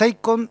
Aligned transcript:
6 0.00 0.16
con 0.22 0.50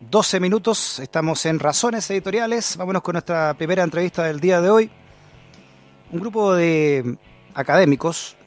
12 0.00 0.40
minutos, 0.40 1.00
estamos 1.00 1.44
en 1.44 1.58
Razones 1.58 2.10
Editoriales. 2.10 2.78
Vámonos 2.78 3.02
con 3.02 3.12
nuestra 3.12 3.52
primera 3.52 3.82
entrevista 3.82 4.24
del 4.24 4.40
día 4.40 4.62
de 4.62 4.70
hoy. 4.70 4.90
Un 6.10 6.20
grupo 6.20 6.54
de 6.54 7.18
académicos 7.52 8.38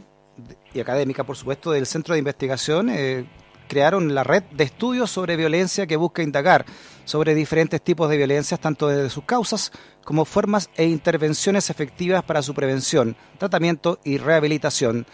y 0.73 0.79
académica, 0.79 1.23
por 1.23 1.37
supuesto, 1.37 1.69
del 1.69 1.85
Centro 1.85 2.15
de 2.15 2.19
Investigación 2.19 2.89
eh, 2.89 3.27
crearon 3.67 4.15
la 4.15 4.23
red 4.23 4.41
de 4.45 4.63
estudios 4.63 5.11
sobre 5.11 5.35
violencia 5.35 5.85
que 5.85 5.97
busca 5.97 6.23
indagar 6.23 6.65
sobre 7.05 7.35
diferentes 7.35 7.79
tipos 7.83 8.09
de 8.09 8.17
violencias, 8.17 8.59
tanto 8.59 8.87
desde 8.87 9.11
sus 9.11 9.25
causas 9.25 9.71
como 10.03 10.25
formas 10.25 10.71
e 10.77 10.85
intervenciones 10.85 11.69
efectivas 11.69 12.23
para 12.23 12.41
su 12.41 12.55
prevención, 12.55 13.15
tratamiento 13.37 13.99
y 14.03 14.17
rehabilitación. 14.17 15.05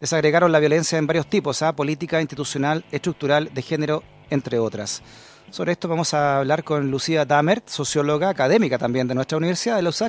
Desagregaron 0.00 0.52
la 0.52 0.60
violencia 0.60 0.96
en 0.96 1.08
varios 1.08 1.26
tipos, 1.26 1.60
¿ah? 1.60 1.74
política, 1.74 2.20
institucional, 2.20 2.84
estructural, 2.92 3.52
de 3.52 3.62
género, 3.62 4.04
entre 4.30 4.58
otras. 4.58 5.02
Sobre 5.50 5.72
esto 5.72 5.88
vamos 5.88 6.14
a 6.14 6.38
hablar 6.38 6.62
con 6.62 6.90
Lucía 6.90 7.24
Damert, 7.24 7.68
socióloga 7.68 8.28
académica 8.28 8.78
también 8.78 9.08
de 9.08 9.16
nuestra 9.16 9.36
Universidad 9.36 9.76
de 9.76 9.82
Los 9.82 10.02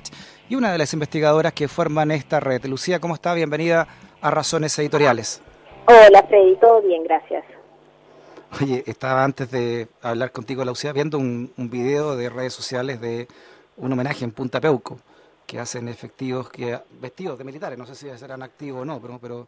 y 0.47 0.55
una 0.55 0.71
de 0.71 0.77
las 0.77 0.93
investigadoras 0.93 1.53
que 1.53 1.67
forman 1.67 2.11
esta 2.11 2.39
red. 2.39 2.63
Lucía, 2.65 2.99
¿cómo 2.99 3.15
está? 3.15 3.33
Bienvenida 3.33 3.87
a 4.21 4.29
Razones 4.29 4.77
Editoriales. 4.77 5.41
Hola 5.87 6.23
Freddy, 6.27 6.55
todo 6.57 6.81
bien, 6.83 7.03
gracias. 7.03 7.43
Oye, 8.61 8.83
estaba 8.85 9.23
antes 9.23 9.49
de 9.49 9.87
hablar 10.03 10.31
contigo, 10.31 10.63
Lucía, 10.63 10.93
viendo 10.93 11.17
un, 11.17 11.51
un 11.57 11.69
video 11.69 12.15
de 12.15 12.29
redes 12.29 12.53
sociales 12.53 13.01
de 13.01 13.27
un 13.77 13.91
homenaje 13.91 14.23
en 14.23 14.31
Punta 14.31 14.61
Peuco, 14.61 14.99
que 15.47 15.59
hacen 15.59 15.87
efectivos 15.87 16.49
que 16.49 16.77
vestidos 16.99 17.37
de 17.37 17.43
militares, 17.43 17.79
no 17.79 17.87
sé 17.87 17.95
si 17.95 18.07
serán 18.17 18.43
activos 18.43 18.83
o 18.83 18.85
no, 18.85 19.01
pero, 19.01 19.17
pero 19.19 19.47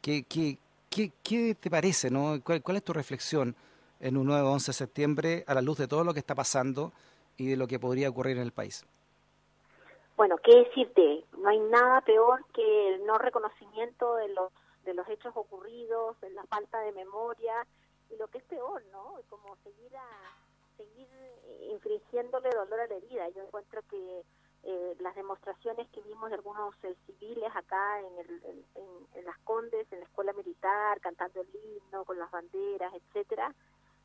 ¿qué, 0.00 0.22
qué, 0.22 0.56
qué, 0.88 1.10
qué 1.22 1.56
te 1.58 1.68
parece? 1.68 2.10
no 2.10 2.40
¿Cuál, 2.44 2.62
¿Cuál 2.62 2.76
es 2.76 2.84
tu 2.84 2.92
reflexión? 2.92 3.56
En 4.02 4.18
un 4.18 4.26
nuevo 4.26 4.50
11 4.50 4.68
de 4.68 4.74
septiembre 4.74 5.44
a 5.46 5.54
la 5.54 5.62
luz 5.62 5.78
de 5.78 5.88
todo 5.88 6.04
lo 6.04 6.12
que 6.12 6.20
está 6.20 6.34
pasando 6.34 6.92
y 7.38 7.48
de 7.48 7.56
lo 7.56 7.66
que 7.66 7.78
podría 7.78 8.10
ocurrir 8.10 8.36
en 8.36 8.42
el 8.42 8.52
país? 8.52 8.84
Bueno, 10.16 10.36
qué 10.44 10.54
decirte, 10.56 11.24
no 11.38 11.48
hay 11.48 11.58
nada 11.58 12.02
peor 12.02 12.44
que 12.52 12.94
el 12.94 13.06
no 13.06 13.16
reconocimiento 13.16 14.16
de 14.16 14.28
los 14.28 14.52
de 14.84 14.94
los 14.94 15.08
hechos 15.08 15.32
ocurridos, 15.36 16.20
de 16.20 16.30
la 16.30 16.42
falta 16.44 16.80
de 16.80 16.92
memoria 16.92 17.54
y 18.10 18.16
lo 18.16 18.26
que 18.28 18.38
es 18.38 18.44
peor, 18.44 18.82
¿no? 18.90 19.14
Como 19.28 19.56
seguir 19.62 19.96
a, 19.96 20.36
seguir 20.76 21.06
infringiéndole 21.70 22.50
dolor 22.50 22.80
a 22.80 22.86
la 22.86 22.94
herida. 22.94 23.28
Yo 23.30 23.42
encuentro 23.42 23.82
que 23.88 24.24
eh, 24.64 24.96
las 25.00 25.14
demostraciones 25.14 25.88
que 25.90 26.02
vimos 26.02 26.30
de 26.30 26.36
algunos 26.36 26.74
eh, 26.84 26.94
civiles 27.06 27.50
acá 27.54 28.00
en, 28.00 28.18
el, 28.18 28.64
en, 29.14 29.24
las 29.24 29.38
Condes, 29.44 29.86
en 29.92 30.00
la 30.00 30.04
escuela 30.06 30.32
militar, 30.32 31.00
cantando 31.00 31.40
el 31.40 31.48
himno 31.54 32.04
con 32.04 32.18
las 32.18 32.30
banderas, 32.30 32.92
etcétera, 32.94 33.54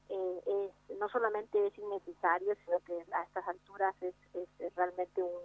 eh, 0.09 0.41
es 0.45 0.97
no 0.97 1.09
solamente 1.09 1.67
es 1.67 1.77
innecesario, 1.77 2.55
sino 2.65 2.79
que 2.79 3.05
a 3.11 3.23
estas 3.23 3.47
alturas 3.47 3.95
es, 4.01 4.15
es, 4.33 4.75
realmente 4.75 5.21
un, 5.21 5.41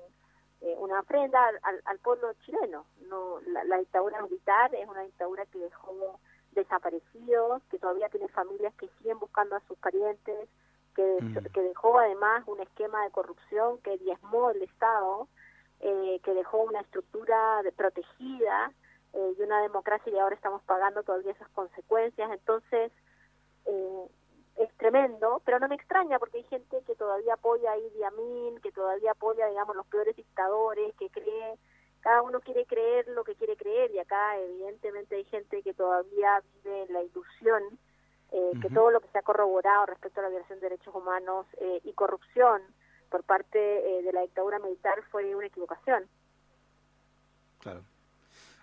eh, 0.60 0.74
una 0.78 1.00
ofrenda 1.00 1.40
al, 1.62 1.82
al, 1.84 1.98
pueblo 1.98 2.32
chileno. 2.44 2.86
No, 3.08 3.40
la, 3.46 3.78
dictadura 3.78 4.22
militar 4.22 4.74
es 4.74 4.88
una 4.88 5.02
dictadura 5.02 5.44
que 5.46 5.58
dejó 5.58 6.18
desaparecidos, 6.52 7.62
que 7.70 7.78
todavía 7.78 8.08
tiene 8.08 8.28
familias 8.28 8.74
que 8.74 8.88
siguen 8.98 9.18
buscando 9.18 9.56
a 9.56 9.60
sus 9.66 9.78
parientes, 9.78 10.48
que, 10.94 11.18
mm. 11.20 11.52
que 11.52 11.62
dejó 11.62 11.98
además 11.98 12.44
un 12.46 12.60
esquema 12.60 13.04
de 13.04 13.10
corrupción 13.10 13.78
que 13.78 13.98
diezmó 13.98 14.50
el 14.50 14.62
Estado, 14.62 15.28
eh, 15.80 16.20
que 16.22 16.34
dejó 16.34 16.58
una 16.62 16.80
estructura 16.80 17.62
de, 17.62 17.72
protegida 17.72 18.72
eh, 19.14 19.34
y 19.36 19.42
una 19.42 19.60
democracia 19.62 20.12
y 20.12 20.18
ahora 20.18 20.34
estamos 20.34 20.62
pagando 20.62 21.02
todavía 21.02 21.32
esas 21.32 21.48
consecuencias. 21.50 22.30
Entonces, 22.30 22.92
eh, 23.66 24.08
es 24.56 24.72
tremendo, 24.76 25.40
pero 25.44 25.58
no 25.58 25.68
me 25.68 25.74
extraña 25.74 26.18
porque 26.18 26.38
hay 26.38 26.44
gente 26.44 26.82
que 26.86 26.94
todavía 26.94 27.34
apoya 27.34 27.72
a 27.72 27.78
Idi 27.78 28.02
Amin, 28.02 28.60
que 28.60 28.72
todavía 28.72 29.12
apoya, 29.12 29.46
digamos, 29.46 29.76
los 29.76 29.86
peores 29.86 30.14
dictadores, 30.14 30.94
que 30.96 31.08
cree, 31.08 31.58
cada 32.00 32.22
uno 32.22 32.40
quiere 32.40 32.66
creer 32.66 33.06
lo 33.08 33.24
que 33.24 33.34
quiere 33.34 33.56
creer 33.56 33.92
y 33.92 33.98
acá 33.98 34.38
evidentemente 34.38 35.16
hay 35.16 35.24
gente 35.24 35.62
que 35.62 35.72
todavía 35.72 36.42
vive 36.64 36.86
la 36.90 37.02
ilusión 37.02 37.62
eh, 38.32 38.52
que 38.60 38.70
todo 38.70 38.90
lo 38.90 39.00
que 39.00 39.08
se 39.08 39.18
ha 39.18 39.22
corroborado 39.22 39.86
respecto 39.86 40.20
a 40.20 40.24
la 40.24 40.30
violación 40.30 40.58
de 40.58 40.70
derechos 40.70 40.94
humanos 40.94 41.46
eh, 41.60 41.80
y 41.84 41.92
corrupción 41.92 42.62
por 43.10 43.22
parte 43.24 43.58
eh, 43.58 44.02
de 44.02 44.12
la 44.12 44.22
dictadura 44.22 44.58
militar 44.58 44.94
fue 45.10 45.34
una 45.34 45.46
equivocación. 45.46 46.04
Claro. 47.60 47.82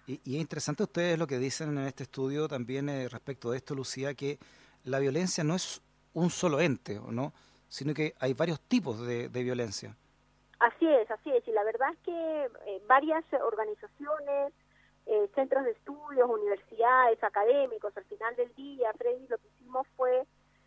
Y, 0.07 0.19
y 0.25 0.35
es 0.35 0.41
interesante 0.41 0.83
ustedes 0.83 1.19
lo 1.19 1.27
que 1.27 1.37
dicen 1.37 1.77
en 1.77 1.85
este 1.85 2.03
estudio 2.03 2.47
también 2.47 2.87
respecto 3.09 3.51
de 3.51 3.57
esto, 3.57 3.75
Lucía, 3.75 4.15
que 4.15 4.39
la 4.83 4.99
violencia 4.99 5.43
no 5.43 5.55
es 5.55 5.81
un 6.13 6.29
solo 6.29 6.59
ente, 6.59 6.99
¿no? 7.09 7.33
sino 7.69 7.93
que 7.93 8.15
hay 8.19 8.33
varios 8.33 8.59
tipos 8.61 8.99
de, 9.05 9.29
violencia. 9.29 9.95
Así 10.59 10.87
es, 10.87 11.09
así 11.09 11.31
es. 11.31 11.47
Y 11.47 11.51
la 11.51 11.63
verdad 11.63 11.89
es 11.93 11.99
que 11.99 12.49
eh, 12.65 12.81
varias 12.87 13.23
organizaciones, 13.33 14.53
eh, 15.05 15.29
centros 15.35 15.63
de 15.63 15.71
estudios, 15.71 16.29
universidades, 16.29 17.23
académicos, 17.23 17.95
al 17.95 18.03
final 18.05 18.35
del 18.35 18.53
día, 18.55 18.91
Freddy, 18.97 19.27
lo 19.27 19.37
que 19.37 19.47
hicimos 19.47 19.87
fue 19.95 20.25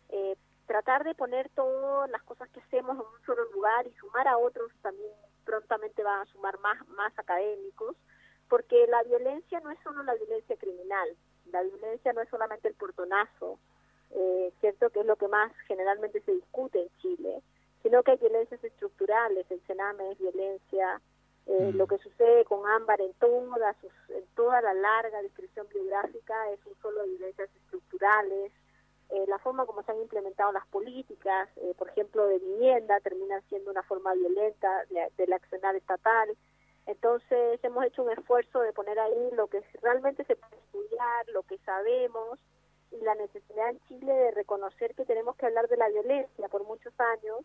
eh, 0.09 0.35
tratar 0.65 1.03
de 1.03 1.13
poner 1.13 1.49
todas 1.49 2.09
las 2.09 2.23
cosas 2.23 2.49
que 2.49 2.61
hacemos 2.61 2.95
en 2.95 3.01
un 3.01 3.25
solo 3.25 3.43
lugar 3.51 3.85
y 3.85 3.93
sumar 3.93 4.27
a 4.27 4.37
otros 4.37 4.71
también 4.81 5.11
prontamente 5.43 6.03
van 6.03 6.21
a 6.21 6.31
sumar 6.31 6.57
más, 6.59 6.87
más 6.87 7.11
académicos, 7.19 7.97
porque 8.47 8.87
la 8.87 9.03
violencia 9.03 9.59
no 9.59 9.71
es 9.71 9.79
solo 9.83 10.03
la 10.03 10.15
violencia 10.15 10.55
criminal, 10.55 11.09
la 11.51 11.61
violencia 11.63 12.13
no 12.13 12.21
es 12.21 12.29
solamente 12.29 12.69
el 12.69 12.75
portonazo, 12.75 13.59
eh, 14.15 14.53
cierto 14.59 14.89
que 14.89 15.01
es 15.01 15.05
lo 15.05 15.15
que 15.15 15.27
más 15.27 15.51
generalmente 15.67 16.21
se 16.21 16.33
discute 16.33 16.81
en 16.81 16.89
Chile, 16.99 17.41
sino 17.81 18.03
que 18.03 18.11
hay 18.11 18.17
violencias 18.17 18.63
estructurales, 18.63 19.49
el 19.49 19.61
cename 19.61 20.11
es 20.11 20.19
violencia, 20.19 21.01
eh, 21.45 21.71
mm. 21.73 21.77
lo 21.77 21.87
que 21.87 21.97
sucede 21.97 22.45
con 22.45 22.65
Ámbar 22.65 23.01
en 23.01 23.13
toda, 23.15 23.75
en 24.09 24.25
toda 24.35 24.61
la 24.61 24.73
larga 24.73 25.21
descripción 25.21 25.67
biográfica 25.73 26.51
es 26.51 26.65
un 26.65 26.75
solo 26.81 27.01
de 27.01 27.09
violencias 27.09 27.49
estructurales, 27.55 28.51
eh, 29.09 29.25
la 29.27 29.37
forma 29.39 29.65
como 29.65 29.83
se 29.83 29.91
han 29.91 30.01
implementado 30.01 30.51
las 30.51 30.65
políticas, 30.67 31.49
eh, 31.57 31.73
por 31.77 31.89
ejemplo, 31.89 32.27
de 32.27 32.39
vivienda, 32.39 32.99
termina 33.01 33.41
siendo 33.41 33.69
una 33.69 33.83
forma 33.83 34.13
violenta 34.13 34.85
de, 34.89 35.07
del 35.17 35.33
accionar 35.33 35.75
estatal. 35.75 36.29
Entonces 36.85 37.59
hemos 37.63 37.85
hecho 37.85 38.03
un 38.03 38.11
esfuerzo 38.11 38.61
de 38.61 38.73
poner 38.73 38.97
ahí 38.99 39.29
lo 39.33 39.47
que 39.47 39.61
realmente 39.81 40.23
se 40.25 40.35
puede 40.35 40.55
estudiar, 40.55 41.27
lo 41.33 41.43
que 41.43 41.57
sabemos, 41.59 42.39
y 42.99 43.03
la 43.03 43.15
necesidad 43.15 43.69
en 43.69 43.79
Chile 43.87 44.13
de 44.13 44.31
reconocer 44.31 44.93
que 44.95 45.05
tenemos 45.05 45.35
que 45.35 45.45
hablar 45.45 45.67
de 45.67 45.77
la 45.77 45.89
violencia 45.89 46.47
por 46.49 46.63
muchos 46.65 46.93
años, 46.99 47.41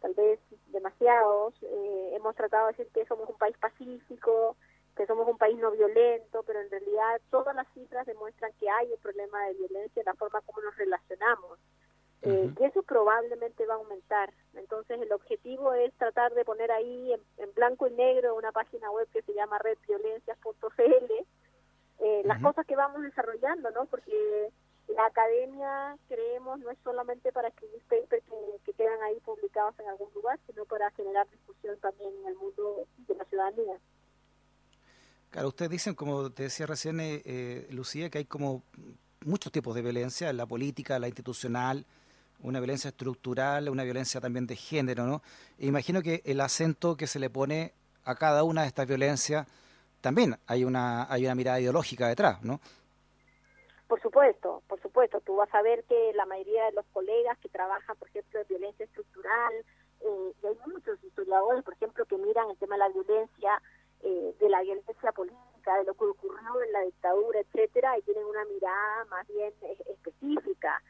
tal 0.00 0.14
vez 0.14 0.40
demasiados. 0.68 1.54
Eh, 1.62 2.10
hemos 2.14 2.34
tratado 2.34 2.66
de 2.66 2.72
decir 2.72 2.88
que 2.92 3.06
somos 3.06 3.28
un 3.28 3.36
país 3.36 3.56
pacífico, 3.58 4.56
que 4.96 5.06
somos 5.06 5.28
un 5.28 5.36
país 5.36 5.58
no 5.58 5.70
violento, 5.70 6.42
pero 6.44 6.60
en 6.60 6.70
realidad 6.70 7.20
todas 7.30 7.54
las 7.54 7.66
cifras 7.74 8.06
demuestran 8.06 8.52
que 8.58 8.68
hay 8.68 8.90
un 8.90 8.98
problema 8.98 9.46
de 9.46 9.54
violencia 9.54 10.00
en 10.00 10.06
la 10.06 10.14
forma 10.14 10.40
como 10.40 10.62
nos 10.62 10.76
relacionamos. 10.76 11.58
Eh, 12.22 12.50
y 12.58 12.64
eso 12.64 12.82
probablemente 12.82 13.66
va 13.66 13.74
a 13.74 13.76
aumentar. 13.76 14.32
Entonces 14.54 15.00
el 15.00 15.12
objetivo 15.12 15.74
es 15.74 15.92
tratar 15.94 16.34
de 16.34 16.44
poner 16.44 16.72
ahí 16.72 17.12
en, 17.12 17.54
blanco 17.54 17.86
y 17.86 17.92
negro 17.92 18.34
una 18.34 18.52
página 18.52 18.90
web 18.90 19.06
que 19.12 19.22
se 19.22 19.34
llama 19.34 19.58
redviolencias.cl 19.58 21.12
las 22.42 22.52
cosas 22.52 22.66
que 22.66 22.76
vamos 22.76 23.02
desarrollando, 23.02 23.70
¿no? 23.70 23.86
Porque 23.86 24.50
la 24.94 25.06
academia, 25.06 25.96
creemos, 26.08 26.58
no 26.60 26.70
es 26.70 26.78
solamente 26.84 27.32
para 27.32 27.48
escribir 27.48 27.80
papers 27.82 28.24
que, 28.64 28.72
quedan 28.72 29.02
ahí 29.02 29.18
publicados 29.20 29.74
en 29.78 29.88
algún 29.88 30.12
lugar, 30.14 30.38
sino 30.46 30.64
para 30.66 30.90
generar 30.90 31.26
discusión 31.30 31.78
también 31.80 32.10
en 32.20 32.28
el 32.28 32.34
mundo 32.36 32.86
de 33.08 33.14
la 33.14 33.24
ciudadanía. 33.24 33.78
Claro, 35.30 35.48
ustedes 35.48 35.70
dicen, 35.70 35.94
como 35.94 36.30
te 36.30 36.44
decía 36.44 36.66
recién, 36.66 37.00
eh, 37.00 37.22
eh, 37.24 37.66
Lucía, 37.70 38.10
que 38.10 38.18
hay 38.18 38.24
como 38.26 38.62
muchos 39.24 39.50
tipos 39.50 39.74
de 39.74 39.82
violencia, 39.82 40.32
la 40.32 40.46
política, 40.46 40.98
la 40.98 41.08
institucional, 41.08 41.86
una 42.40 42.60
violencia 42.60 42.88
estructural, 42.88 43.68
una 43.70 43.82
violencia 43.82 44.20
también 44.20 44.46
de 44.46 44.56
género, 44.56 45.06
¿no? 45.06 45.22
E 45.58 45.66
imagino 45.66 46.02
que 46.02 46.22
el 46.26 46.40
acento 46.40 46.96
que 46.96 47.06
se 47.06 47.18
le 47.18 47.30
pone 47.30 47.72
a 48.04 48.14
cada 48.14 48.44
una 48.44 48.62
de 48.62 48.68
estas 48.68 48.86
violencias 48.86 49.46
también 50.06 50.36
hay 50.46 50.62
una, 50.62 51.12
hay 51.12 51.24
una 51.24 51.34
mirada 51.34 51.58
ideológica 51.58 52.06
detrás, 52.06 52.40
¿no? 52.44 52.60
Por 53.88 54.00
supuesto, 54.00 54.62
por 54.68 54.80
supuesto. 54.80 55.20
Tú 55.22 55.34
vas 55.34 55.52
a 55.52 55.62
ver 55.62 55.82
que 55.82 56.12
la 56.14 56.24
mayoría 56.26 56.66
de 56.66 56.72
los 56.78 56.86
colegas 56.92 57.36
que 57.38 57.48
trabajan, 57.48 57.96
por 57.96 58.06
ejemplo, 58.06 58.38
en 58.38 58.46
violencia 58.46 58.84
estructural, 58.84 59.52
eh, 60.02 60.32
y 60.40 60.46
hay 60.46 60.56
muchos 60.72 61.02
historiadores, 61.02 61.64
por 61.64 61.74
ejemplo, 61.74 62.04
que 62.04 62.18
miran 62.18 62.48
el 62.50 62.56
tema 62.56 62.76
de 62.76 62.78
la 62.78 62.88
violencia, 62.90 63.60
eh, 64.04 64.32
de 64.38 64.48
la 64.48 64.62
violencia 64.62 65.10
política, 65.10 65.76
de 65.78 65.84
lo 65.86 65.94
que 65.94 66.04
ocurrió 66.04 66.62
en 66.62 66.70
la 66.70 66.82
dictadura, 66.82 67.40
etcétera, 67.40 67.98
y 67.98 68.02
tienen 68.02 68.26
una 68.26 68.44
mirada 68.44 69.06
más 69.06 69.26
bien 69.26 69.52
eh, 69.62 69.76
específica. 69.88 70.80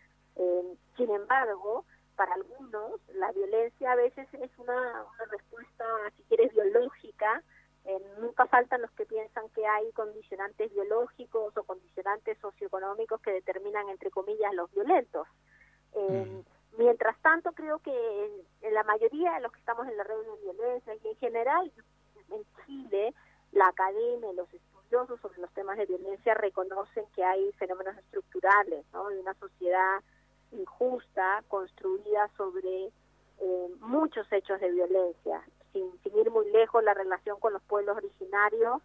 sin 0.98 1.10
embargo, 1.10 1.86
para 2.16 2.34
algunos, 2.34 3.00
la 3.14 3.32
violencia 3.32 3.92
a 3.92 3.96
veces 3.96 4.28
es 4.34 4.50
una, 4.58 4.76
una 4.76 5.24
respuesta, 5.30 5.84
si 6.16 6.22
quieres, 6.24 6.52
biológica, 6.52 7.42
eh, 7.86 8.00
nunca 8.18 8.46
faltan 8.46 8.82
los 8.82 8.90
que 8.92 9.06
piensan 9.06 9.48
que 9.50 9.64
hay 9.64 9.92
condicionantes 9.92 10.72
biológicos 10.72 11.56
o 11.56 11.62
condicionantes 11.62 12.36
socioeconómicos 12.38 13.20
que 13.20 13.30
determinan, 13.30 13.88
entre 13.88 14.10
comillas, 14.10 14.52
los 14.54 14.70
violentos. 14.72 15.28
Eh, 15.92 16.42
mientras 16.78 17.16
tanto, 17.22 17.52
creo 17.52 17.78
que 17.78 17.92
en, 18.62 18.74
la 18.74 18.82
mayoría 18.82 19.34
de 19.34 19.40
los 19.40 19.52
que 19.52 19.60
estamos 19.60 19.86
en 19.86 19.96
la 19.96 20.02
red 20.02 20.16
de 20.16 20.52
violencia 20.52 20.94
y 20.96 21.08
en 21.08 21.16
general 21.16 21.72
en 22.30 22.44
Chile, 22.66 23.14
la 23.52 23.68
academia, 23.68 24.32
los 24.32 24.52
estudiosos 24.52 25.20
sobre 25.20 25.40
los 25.40 25.52
temas 25.52 25.78
de 25.78 25.86
violencia 25.86 26.34
reconocen 26.34 27.06
que 27.14 27.22
hay 27.22 27.52
fenómenos 27.52 27.96
estructurales, 27.98 28.84
¿no? 28.92 29.08
De 29.10 29.20
una 29.20 29.34
sociedad 29.34 30.00
injusta 30.50 31.44
construida 31.46 32.28
sobre 32.36 32.86
eh, 33.38 33.68
muchos 33.78 34.26
hechos 34.32 34.60
de 34.60 34.72
violencia. 34.72 35.40
Sin, 35.76 35.92
sin 36.02 36.16
ir 36.16 36.30
muy 36.30 36.50
lejos, 36.52 36.82
la 36.82 36.94
relación 36.94 37.38
con 37.38 37.52
los 37.52 37.62
pueblos 37.64 37.98
originarios 37.98 38.80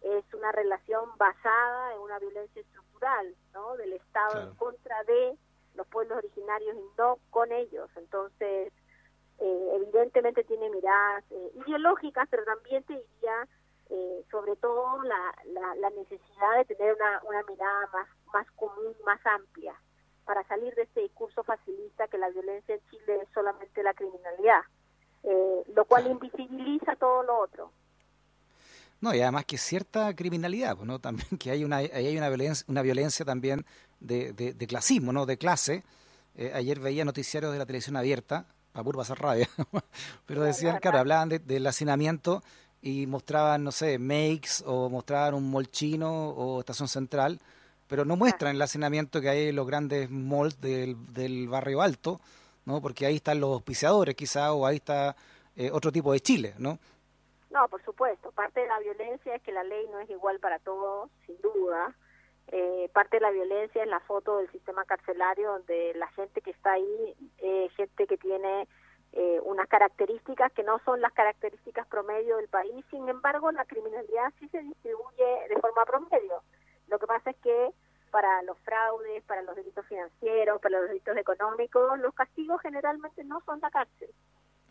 es 0.00 0.24
una 0.32 0.52
relación 0.52 1.10
basada 1.18 1.92
en 1.92 2.00
una 2.00 2.20
violencia 2.20 2.62
estructural, 2.62 3.34
¿no? 3.52 3.76
Del 3.76 3.94
Estado 3.94 4.42
en 4.42 4.54
contra 4.54 5.02
de 5.04 5.36
los 5.74 5.88
pueblos 5.88 6.18
originarios 6.18 6.76
y 6.76 6.84
no 6.96 7.18
con 7.30 7.50
ellos. 7.50 7.90
Entonces, 7.96 8.72
eh, 9.40 9.70
evidentemente 9.74 10.44
tiene 10.44 10.70
miradas 10.70 11.24
eh, 11.32 11.50
ideológicas, 11.66 12.28
pero 12.30 12.44
también 12.44 12.84
te 12.84 12.92
diría 12.92 13.48
eh, 13.90 14.24
sobre 14.30 14.54
todo 14.54 15.02
la, 15.02 15.34
la, 15.80 15.90
necesidad 15.90 16.58
de 16.58 16.64
tener 16.64 16.94
una, 16.94 17.22
una 17.28 17.42
mirada 17.42 17.88
más, 17.92 18.08
más 18.32 18.50
común, 18.52 18.94
más 19.04 19.20
amplia, 19.26 19.74
para 20.24 20.44
salir 20.44 20.72
de 20.76 20.82
este 20.82 21.00
discurso 21.00 21.42
facilista 21.42 22.06
que 22.06 22.18
la 22.18 22.30
violencia 22.30 22.76
en 22.76 22.80
Chile 22.90 23.20
es 23.22 23.28
solamente 23.34 23.82
la 23.82 23.94
criminalidad, 23.94 24.62
lo 25.74 25.84
cual 25.84 26.06
invisibiliza 26.06 26.96
todo 26.96 27.22
lo 27.22 27.40
otro. 27.40 27.72
No, 29.00 29.14
y 29.14 29.20
además 29.20 29.44
que 29.44 29.58
cierta 29.58 30.14
criminalidad, 30.14 30.76
pues, 30.76 30.86
¿no? 30.86 30.98
También 31.00 31.38
que 31.38 31.50
hay 31.50 31.64
una, 31.64 31.76
hay 31.76 32.16
una 32.16 32.28
violencia, 32.28 32.64
una 32.68 32.82
violencia 32.82 33.24
también 33.24 33.64
de, 34.00 34.32
de, 34.32 34.66
clasismo, 34.66 35.12
¿no? 35.12 35.26
De 35.26 35.36
clase. 35.36 35.84
Eh, 36.36 36.52
ayer 36.54 36.80
veía 36.80 37.04
noticiarios 37.04 37.52
de 37.52 37.58
la 37.58 37.66
televisión 37.66 37.96
abierta, 37.96 38.46
para 38.72 38.84
puro 38.84 38.98
pasar 38.98 39.18
rabia, 39.20 39.48
pero 40.26 40.42
decían, 40.42 40.78
claro, 40.80 40.98
hablaban 40.98 41.30
del 41.30 41.66
hacinamiento 41.66 42.42
y 42.82 43.06
mostraban, 43.06 43.64
no 43.64 43.72
sé, 43.72 43.98
Makes 43.98 44.62
o 44.66 44.90
mostraban 44.90 45.34
un 45.34 45.50
molchino 45.50 46.28
o 46.28 46.60
Estación 46.60 46.88
Central, 46.88 47.40
pero 47.88 48.04
no 48.04 48.16
muestran 48.16 48.54
el 48.54 48.60
hacinamiento 48.60 49.20
que 49.22 49.30
hay 49.30 49.48
en 49.48 49.56
los 49.56 49.66
grandes 49.66 50.10
malls 50.10 50.60
del, 50.60 50.96
del 51.14 51.48
barrio 51.48 51.80
alto, 51.80 52.20
¿no? 52.66 52.82
Porque 52.82 53.06
ahí 53.06 53.16
están 53.16 53.40
los 53.40 53.50
auspiciadores 53.50 54.14
quizá 54.14 54.52
o 54.52 54.66
ahí 54.66 54.76
está 54.76 55.16
eh, 55.56 55.70
otro 55.72 55.90
tipo 55.90 56.12
de 56.12 56.20
Chile, 56.20 56.54
¿no? 56.58 56.78
No, 57.50 57.66
por 57.68 57.82
supuesto. 57.82 58.30
Parte 58.32 58.60
de 58.60 58.66
la 58.66 58.78
violencia 58.80 59.34
es 59.34 59.42
que 59.42 59.52
la 59.52 59.64
ley 59.64 59.86
no 59.90 60.00
es 60.00 60.10
igual 60.10 60.38
para 60.40 60.58
todos, 60.58 61.08
sin 61.24 61.40
duda. 61.40 61.94
Eh, 62.48 62.90
parte 62.92 63.16
de 63.16 63.22
la 63.22 63.30
violencia 63.30 63.82
es 63.82 63.88
la 63.88 64.00
foto 64.00 64.38
del 64.38 64.50
sistema 64.52 64.84
carcelario 64.84 65.52
donde 65.52 65.94
la 65.94 66.08
gente 66.08 66.42
que 66.42 66.50
está 66.50 66.72
ahí 66.72 67.16
es 67.38 67.72
gente 67.74 68.06
que 68.06 68.18
tiene 68.18 68.68
eh, 69.12 69.40
unas 69.44 69.66
características 69.68 70.52
que 70.52 70.62
no 70.62 70.78
son 70.84 71.00
las 71.00 71.12
características 71.12 71.86
promedio 71.86 72.36
del 72.36 72.48
país. 72.48 72.84
Sin 72.90 73.08
embargo, 73.08 73.50
la 73.52 73.64
criminalidad 73.64 74.32
sí 74.38 74.48
se 74.48 74.60
distribuye 74.60 75.48
de 75.48 75.60
forma 75.60 75.84
promedio. 75.86 76.42
Lo 76.88 76.98
que 76.98 77.06
pasa 77.06 77.30
es 77.30 77.36
que 77.38 77.70
para 78.16 78.42
los 78.44 78.58
fraudes, 78.60 79.22
para 79.24 79.42
los 79.42 79.54
delitos 79.54 79.84
financieros, 79.84 80.58
para 80.62 80.80
los 80.80 80.88
delitos 80.88 81.14
económicos, 81.18 81.98
los 81.98 82.14
castigos 82.14 82.62
generalmente 82.62 83.22
no 83.24 83.42
son 83.42 83.60
la 83.60 83.70
cárcel. 83.70 84.08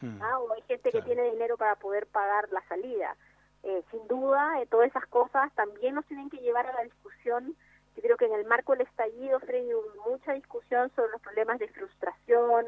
Mm. 0.02 0.20
¿ah? 0.20 0.40
o 0.40 0.52
hay 0.52 0.64
gente 0.64 0.92
que 0.92 1.04
tiene 1.04 1.30
dinero 1.30 1.56
para 1.56 1.76
poder 1.76 2.08
pagar 2.08 2.52
la 2.52 2.68
salida. 2.68 3.16
Eh, 3.62 3.84
sin 3.92 4.08
duda, 4.08 4.60
eh, 4.60 4.66
todas 4.66 4.88
esas 4.88 5.06
cosas 5.06 5.54
también 5.54 5.94
nos 5.94 6.08
tienen 6.08 6.32
que 6.32 6.38
llevar 6.38 6.66
a 6.66 6.74
la 6.74 6.86
discusión. 6.86 7.56
Yo 7.96 8.02
creo 8.02 8.18
que 8.18 8.26
en 8.26 8.34
el 8.34 8.46
marco 8.46 8.72
del 8.72 8.88
estallido, 8.88 9.40
Freddy, 9.42 9.76
hubo 9.76 10.10
mucha 10.10 10.34
discusión 10.34 10.92
sobre 10.96 11.12
los 11.12 11.22
problemas 11.22 11.60
de 11.60 11.68
frustración, 11.68 12.66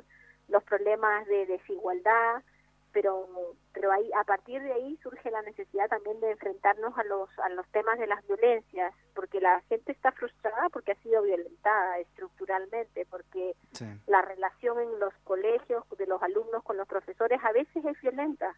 los 0.48 0.64
problemas 0.64 1.26
de 1.26 1.48
desigualdad, 1.48 2.44
pero 3.00 3.28
pero 3.74 3.92
ahí 3.92 4.10
a 4.20 4.24
partir 4.24 4.60
de 4.64 4.74
ahí 4.74 4.98
surge 5.04 5.30
la 5.30 5.44
necesidad 5.44 5.88
también 5.88 6.20
de 6.20 6.32
enfrentarnos 6.32 6.98
a 6.98 7.04
los 7.04 7.30
a 7.38 7.50
los 7.50 7.68
temas 7.68 8.00
de 8.00 8.08
las 8.08 8.26
violencias 8.26 8.92
porque 9.14 9.40
la 9.40 9.62
gente 9.70 9.92
está 9.92 10.12
frustrada 10.14 10.68
porque 10.70 10.94
ha 10.94 11.04
sido 11.04 11.22
violentada 11.22 12.00
estructuralmente 12.00 13.06
porque 13.06 13.56
la 14.08 14.24
relación 14.24 14.80
en 14.80 15.00
los 15.00 15.14
colegios 15.26 15.84
de 15.96 16.08
los 16.08 16.24
alumnos 16.24 16.64
con 16.64 16.78
los 16.78 16.88
profesores 16.88 17.40
a 17.44 17.52
veces 17.52 17.86
es 17.86 18.02
violenta 18.02 18.56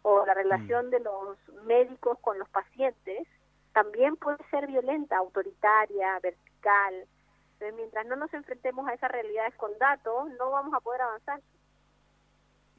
o 0.00 0.24
la 0.24 0.32
relación 0.32 0.86
mm. 0.86 0.90
de 0.90 1.00
los 1.00 1.36
médicos 1.66 2.18
con 2.20 2.38
los 2.38 2.48
pacientes 2.48 3.28
también 3.74 4.16
puede 4.16 4.38
ser 4.50 4.66
violenta 4.66 5.18
autoritaria 5.18 6.18
vertical. 6.20 7.06
Entonces 7.52 7.74
mientras 7.74 8.06
no 8.06 8.16
nos 8.16 8.32
enfrentemos 8.32 8.88
a 8.88 8.94
esas 8.94 9.10
realidades 9.10 9.54
con 9.56 9.76
datos 9.78 10.30
no 10.38 10.52
vamos 10.52 10.72
a 10.72 10.80
poder 10.80 11.02
avanzar 11.02 11.42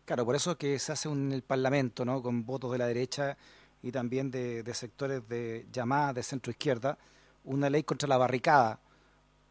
Claro, 0.06 0.24
por 0.24 0.36
eso 0.36 0.52
es 0.52 0.58
que 0.58 0.78
se 0.78 0.92
hace 0.92 1.10
un, 1.10 1.32
el 1.32 1.42
Parlamento, 1.42 2.06
¿no? 2.06 2.22
Con 2.22 2.46
votos 2.46 2.72
de 2.72 2.78
la 2.78 2.86
derecha 2.86 3.36
y 3.82 3.92
también 3.92 4.30
de, 4.30 4.64
sectores 4.74 5.28
de 5.28 5.66
llamadas 5.72 6.16
de 6.16 6.24
centro 6.24 6.52
izquierda, 6.52 6.98
una 7.44 7.70
ley 7.70 7.84
contra 7.84 8.08
la 8.08 8.18
barricada, 8.18 8.80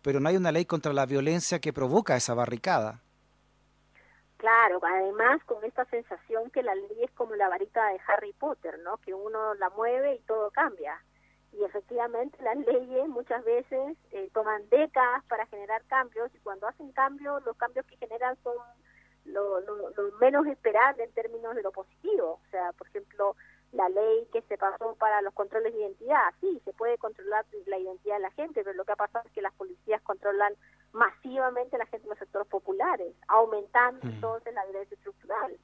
pero 0.02 0.20
no 0.20 0.28
hay 0.28 0.36
una 0.36 0.52
ley 0.52 0.64
contra 0.64 0.92
la 0.92 1.06
violencia 1.06 1.60
que 1.60 1.72
provoca 1.72 2.16
esa 2.16 2.34
barricada. 2.34 3.00
Claro, 4.36 4.80
además 4.82 5.42
con 5.44 5.64
esta 5.64 5.84
sensación 5.86 6.50
que 6.50 6.62
la 6.62 6.74
ley 6.74 7.02
es 7.02 7.10
como 7.12 7.34
la 7.34 7.48
varita 7.48 7.88
de 7.88 8.00
Harry 8.06 8.32
Potter, 8.32 8.78
¿no? 8.80 8.98
Que 8.98 9.14
uno 9.14 9.54
la 9.54 9.70
mueve 9.70 10.16
y 10.16 10.18
todo 10.20 10.50
cambia. 10.50 11.02
Y 11.52 11.64
efectivamente 11.64 12.36
las 12.42 12.56
leyes 12.58 13.08
muchas 13.08 13.44
veces 13.44 13.96
eh, 14.10 14.28
toman 14.32 14.68
décadas 14.68 15.24
para 15.24 15.46
generar 15.46 15.82
cambios 15.84 16.30
y 16.34 16.38
cuando 16.40 16.68
hacen 16.68 16.92
cambios, 16.92 17.44
los 17.44 17.56
cambios 17.56 17.86
que 17.86 17.96
generan 17.96 18.36
son 18.42 18.56
lo, 19.24 19.60
lo, 19.60 20.12
menos 20.20 20.46
esperable 20.46 21.04
en 21.04 21.12
términos 21.12 21.54
de 21.54 21.62
lo 21.62 21.72
positivo. 21.72 22.40
O 22.46 22.50
sea, 22.50 22.72
por 22.72 22.86
ejemplo, 22.88 23.36
la 23.72 23.88
ley 23.88 24.28
que 24.32 24.42
se 24.42 24.56
pasó 24.56 24.94
para 24.96 25.22
los 25.22 25.34
controles 25.34 25.72
de 25.72 25.80
identidad, 25.80 26.32
sí, 26.40 26.60
se 26.64 26.72
puede 26.72 26.98
controlar 26.98 27.44
la 27.66 27.78
identidad 27.78 28.16
de 28.16 28.22
la 28.22 28.30
gente, 28.32 28.62
pero 28.62 28.76
lo 28.76 28.84
que 28.84 28.92
ha 28.92 28.96
pasado 28.96 29.26
es 29.26 29.32
que 29.32 29.42
las 29.42 29.54
policías 29.54 30.00
controlan 30.02 30.54
masivamente 30.92 31.76
la 31.78 31.86
gente 31.86 32.04
en 32.04 32.10
los 32.10 32.18
sectores 32.18 32.46
populares, 32.48 33.14
aumentando 33.28 34.06
mm. 34.06 34.10
entonces 34.10 34.54
la 34.54 34.64
violencia 34.64 34.94
estructural. 34.94 35.58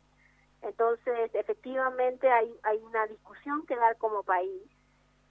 Entonces, 0.63 1.31
efectivamente, 1.35 2.29
hay, 2.31 2.55
hay 2.65 2.79
una 2.79 3.06
discusión 3.06 3.65
que 3.67 3.77
dar 3.77 3.96
como 3.96 4.23
país 4.23 4.63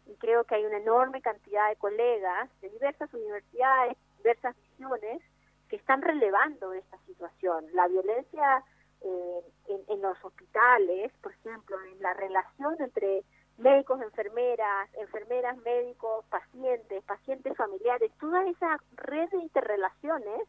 y 0.08 0.16
creo 0.16 0.44
que 0.44 0.56
hay 0.56 0.66
una 0.66 0.78
enorme 0.78 1.22
cantidad 1.22 1.70
de 1.70 1.76
colegas 1.76 2.50
de 2.62 2.70
diversas 2.70 3.14
universidades, 3.14 3.98
diversas 4.18 4.56
visiones, 4.58 5.22
que 5.70 5.78
están 5.78 6.02
relevando 6.02 6.74
esta 6.74 6.98
situación. 7.06 7.66
La 7.74 7.88
violencia 7.88 8.64
eh, 9.02 9.42
en, 9.88 10.02
los 10.02 10.18
hospitales, 10.24 11.12
por 11.22 11.32
ejemplo, 11.32 11.78
en 11.84 12.02
la 12.02 12.14
relación 12.14 12.76
entre 12.80 13.24
médicos, 13.58 14.02
enfermeras, 14.02 14.90
enfermeras, 14.96 15.58
médicos, 15.58 16.26
pacientes, 16.30 17.04
pacientes 17.04 17.56
familiares, 17.56 18.12
toda 18.20 18.46
esa 18.48 18.78
red 18.96 19.30
de 19.30 19.38
interrelaciones, 19.38 20.48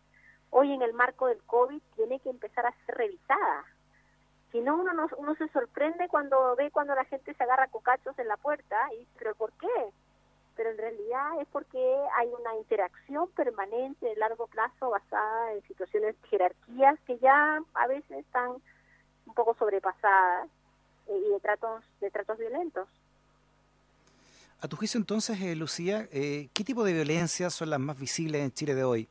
hoy 0.51 0.73
en 0.73 0.83
el 0.83 0.95
marco 0.95 1.27
del 1.27 1.43
COVID, 1.45 1.83
tiene 1.97 2.19
que 2.21 2.31
empezar 2.31 2.67
a 2.67 2.75
ser 2.87 2.97
revisada. 2.97 3.65
Si 4.53 4.61
no, 4.61 4.77
uno, 4.77 5.07
uno 5.17 5.35
se 5.37 5.49
sorprende 5.49 6.09
cuando 6.09 6.57
ve 6.57 6.71
cuando 6.71 6.95
la 6.95 7.05
gente 7.05 7.35
se 7.35 7.43
agarra 7.43 7.69
cocachos 7.69 8.19
en 8.19 8.27
la 8.27 8.37
puerta 8.37 8.77
y 8.95 8.99
dice, 9.01 9.13
pero 9.19 9.35
¿por 9.35 9.53
qué? 9.53 9.93
Pero 10.61 10.73
en 10.73 10.77
realidad 10.77 11.41
es 11.41 11.49
porque 11.49 11.79
hay 12.19 12.29
una 12.39 12.55
interacción 12.57 13.31
permanente 13.31 14.05
de 14.05 14.15
largo 14.17 14.47
plazo 14.47 14.91
basada 14.91 15.55
en 15.55 15.63
situaciones 15.63 16.15
jerarquías 16.29 17.01
que 17.07 17.19
ya 17.19 17.63
a 17.73 17.87
veces 17.87 18.19
están 18.19 18.51
un 19.25 19.35
poco 19.35 19.55
sobrepasadas 19.55 20.51
eh, 21.07 21.17
y 21.17 21.31
de 21.31 21.41
tratos 21.41 21.83
de 22.03 22.11
tratos 22.11 22.37
violentos. 22.37 22.87
A 24.61 24.69
tu 24.69 24.77
juicio 24.77 25.01
entonces, 25.01 25.41
eh, 25.41 25.57
Lucía, 25.57 26.07
eh, 26.13 26.51
¿qué 26.53 26.63
tipo 26.63 26.85
de 26.85 26.93
violencias 26.93 27.55
son 27.55 27.71
las 27.71 27.81
más 27.81 27.99
visibles 27.99 28.43
en 28.43 28.53
Chile 28.53 28.75
de 28.75 28.85
hoy? 28.85 29.09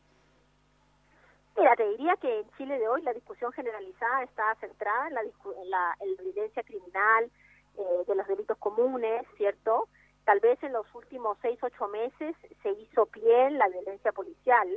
Mira, 1.58 1.76
te 1.76 1.90
diría 1.90 2.16
que 2.18 2.42
en 2.42 2.52
Chile 2.60 2.78
de 2.78 2.88
hoy 2.88 3.02
la 3.02 3.14
discusión 3.14 3.52
generalizada 3.54 4.22
está 4.22 4.54
centrada 4.60 5.08
en 5.08 5.16
la, 5.16 5.22
en 5.22 5.70
la, 5.72 5.98
violencia 6.24 6.62
criminal, 6.62 7.32
de 8.06 8.14
los 8.14 8.28
delitos 8.28 8.58
comunes, 8.60 9.26
¿cierto? 9.38 9.88
Tal 10.30 10.42
vez 10.42 10.62
en 10.62 10.74
los 10.74 10.86
últimos 10.94 11.40
seis, 11.42 11.58
ocho 11.64 11.88
meses 11.88 12.36
se 12.62 12.70
hizo 12.70 13.08
pie 13.08 13.50
la 13.50 13.68
violencia 13.68 14.12
policial 14.12 14.68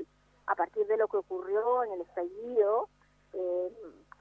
a 0.46 0.54
partir 0.54 0.86
de 0.86 0.96
lo 0.96 1.08
que 1.08 1.18
ocurrió 1.18 1.84
en 1.84 1.92
el 1.92 2.00
estallido, 2.00 2.88
eh, 3.34 3.70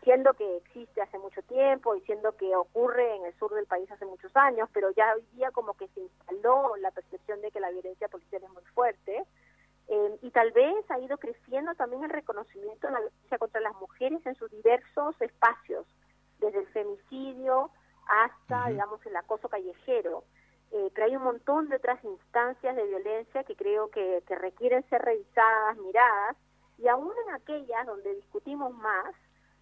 siendo 0.03 0.33
que 0.33 0.57
existe 0.57 1.01
hace 1.01 1.17
mucho 1.19 1.41
tiempo 1.43 1.95
y 1.95 2.01
siendo 2.01 2.35
que 2.35 2.53
ocurre 2.53 3.15
en 3.15 3.23
el 3.23 3.33
sur 3.39 3.53
del 3.53 3.65
país 3.65 3.89
hace 3.89 4.05
muchos 4.05 4.35
años, 4.35 4.67
pero 4.73 4.91
ya 4.91 5.13
hoy 5.15 5.25
día 5.31 5.51
como 5.51 5.73
que 5.75 5.87
se 5.87 6.01
instaló 6.01 6.75
la 6.75 6.91
percepción 6.91 7.39
de 7.39 7.49
que 7.49 7.61
la 7.61 7.71
violencia 7.71 8.09
policial 8.09 8.43
es 8.43 8.49
muy 8.49 8.65
fuerte. 8.65 9.23
Eh, 9.87 10.17
y 10.21 10.31
tal 10.31 10.51
vez 10.51 10.83
ha 10.91 10.99
ido 10.99 11.17
creciendo 11.17 11.73
también 11.75 12.03
el 12.03 12.09
reconocimiento 12.09 12.87
de 12.87 12.93
la 12.93 12.99
violencia 12.99 13.37
contra 13.37 13.61
las 13.61 13.75
mujeres 13.75 14.19
en 14.25 14.35
sus 14.35 14.51
diversos 14.51 15.15
espacios, 15.21 15.87
desde 16.39 16.59
el 16.59 16.67
femicidio 16.67 17.71
hasta, 18.05 18.67
digamos, 18.67 19.05
el 19.05 19.15
acoso 19.15 19.47
callejero. 19.47 20.25
Eh, 20.71 20.91
hay 21.03 21.15
un 21.17 21.23
montón 21.23 21.67
de 21.67 21.75
otras 21.75 22.01
instancias 22.03 22.75
de 22.75 22.87
violencia 22.87 23.43
que 23.43 23.55
creo 23.55 23.89
que, 23.89 24.23
requieren 24.29 24.87
ser 24.89 25.01
revisadas, 25.01 25.77
miradas, 25.77 26.37
Y 26.77 26.87
aún 26.87 27.13
en 27.27 27.35
aquellas 27.35 27.85
donde 27.85 28.15
discutimos 28.15 28.73
más, 28.73 29.13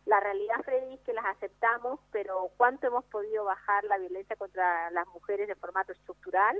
la 0.05 0.19
realidad, 0.19 0.55
Freddy, 0.63 0.93
es 0.93 1.01
que 1.01 1.13
las 1.13 1.25
aceptamos, 1.25 1.99
pero 2.11 2.49
¿cuánto 2.57 2.87
hemos 2.87 3.03
podido 3.05 3.43
bajar 3.43 3.83
la 3.83 3.97
violencia 3.97 4.35
contra 4.35 4.89
las 4.91 5.05
mujeres 5.07 5.47
de 5.47 5.55
formato 5.55 5.91
estructural? 5.91 6.55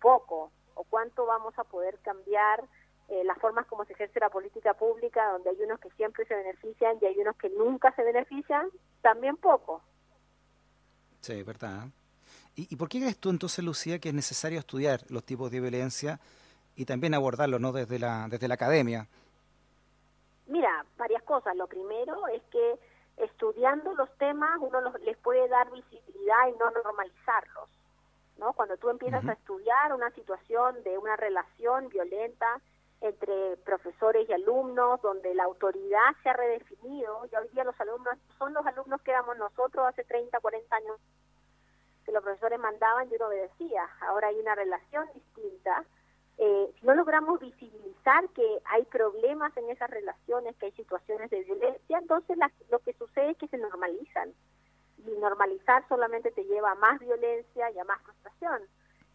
Poco. 0.00 0.50
¿O 0.74 0.84
cuánto 0.84 1.26
vamos 1.26 1.58
a 1.58 1.64
poder 1.64 1.98
cambiar 1.98 2.64
eh, 3.08 3.22
las 3.24 3.38
formas 3.38 3.66
como 3.66 3.84
se 3.84 3.92
ejerce 3.92 4.20
la 4.20 4.30
política 4.30 4.74
pública, 4.74 5.32
donde 5.32 5.50
hay 5.50 5.62
unos 5.62 5.80
que 5.80 5.90
siempre 5.90 6.24
se 6.24 6.34
benefician 6.34 6.96
y 7.00 7.06
hay 7.06 7.18
unos 7.18 7.36
que 7.36 7.50
nunca 7.50 7.92
se 7.94 8.02
benefician? 8.02 8.70
También 9.02 9.36
poco. 9.36 9.82
Sí, 11.20 11.42
verdad. 11.42 11.88
¿Y, 12.56 12.76
por 12.76 12.88
qué 12.88 12.98
crees 12.98 13.16
tú 13.16 13.30
entonces, 13.30 13.64
Lucía, 13.64 13.98
que 13.98 14.10
es 14.10 14.14
necesario 14.14 14.58
estudiar 14.58 15.00
los 15.08 15.24
tipos 15.24 15.50
de 15.50 15.60
violencia 15.60 16.20
y 16.76 16.84
también 16.84 17.14
abordarlos 17.14 17.60
¿no? 17.60 17.72
desde, 17.72 17.98
la, 17.98 18.26
desde 18.28 18.48
la 18.48 18.54
academia? 18.54 19.06
Mira, 20.46 20.84
varias 20.98 21.22
cosas. 21.22 21.56
Lo 21.56 21.66
primero 21.68 22.26
es 22.28 22.42
que 22.50 22.78
estudiando 23.16 23.94
los 23.94 24.10
temas 24.18 24.58
uno 24.60 24.80
les 25.04 25.16
puede 25.18 25.48
dar 25.48 25.70
visibilidad 25.70 26.48
y 26.48 26.58
no 26.58 26.70
normalizarlos. 26.70 27.68
¿no? 28.38 28.52
Cuando 28.54 28.76
tú 28.78 28.90
empiezas 28.90 29.24
a 29.26 29.32
estudiar 29.32 29.92
una 29.94 30.10
situación 30.10 30.82
de 30.82 30.98
una 30.98 31.16
relación 31.16 31.88
violenta 31.88 32.60
entre 33.00 33.56
profesores 33.58 34.28
y 34.28 34.32
alumnos, 34.32 35.00
donde 35.02 35.34
la 35.34 35.44
autoridad 35.44 36.14
se 36.22 36.28
ha 36.28 36.32
redefinido, 36.34 37.26
y 37.30 37.36
hoy 37.36 37.48
día 37.52 37.64
los 37.64 37.78
alumnos 37.80 38.18
son 38.38 38.52
los 38.52 38.66
alumnos 38.66 39.00
que 39.02 39.10
éramos 39.10 39.38
nosotros 39.38 39.86
hace 39.86 40.04
30, 40.04 40.38
40 40.38 40.76
años, 40.76 40.98
que 42.04 42.12
los 42.12 42.22
profesores 42.22 42.58
mandaban 42.58 43.08
y 43.10 43.16
uno 43.16 43.26
obedecía. 43.26 43.88
Ahora 44.00 44.28
hay 44.28 44.38
una 44.40 44.54
relación 44.54 45.06
distinta 45.14 45.84
eh, 46.42 46.72
si 46.80 46.86
no 46.86 46.94
logramos 46.94 47.38
visibilizar 47.38 48.26
que 48.30 48.62
hay 48.64 48.82
problemas 48.86 49.54
en 49.58 49.68
esas 49.68 49.90
relaciones, 49.90 50.56
que 50.56 50.66
hay 50.66 50.72
situaciones 50.72 51.28
de 51.28 51.44
violencia, 51.44 51.98
entonces 51.98 52.38
lo 52.70 52.78
que 52.78 52.94
sucede 52.94 53.32
es 53.32 53.36
que 53.36 53.48
se 53.48 53.58
normalizan. 53.58 54.32
Y 55.04 55.10
normalizar 55.18 55.86
solamente 55.86 56.30
te 56.30 56.44
lleva 56.44 56.70
a 56.70 56.76
más 56.76 56.98
violencia 56.98 57.70
y 57.70 57.78
a 57.78 57.84
más 57.84 58.00
frustración. 58.00 58.62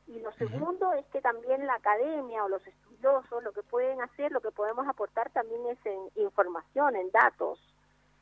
Y 0.05 0.19
lo 0.19 0.31
segundo 0.33 0.93
es 0.93 1.05
que 1.07 1.19
también 1.19 1.65
la 1.65 1.73
academia 1.73 2.43
o 2.43 2.49
los 2.49 2.65
estudiosos 2.67 3.43
lo 3.43 3.53
que 3.53 3.63
pueden 3.63 4.01
hacer, 4.01 4.31
lo 4.31 4.41
que 4.41 4.51
podemos 4.51 4.87
aportar 4.87 5.31
también 5.31 5.65
es 5.65 5.83
en 5.83 6.23
información, 6.23 6.95
en 6.95 7.09
datos. 7.09 7.59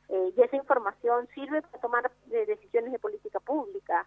Eh, 0.08 0.32
y 0.34 0.40
esa 0.40 0.56
información 0.56 1.28
sirve 1.34 1.60
para 1.60 1.78
tomar 1.78 2.10
eh, 2.30 2.46
decisiones 2.46 2.90
de 2.90 2.98
política 2.98 3.38
pública. 3.40 4.06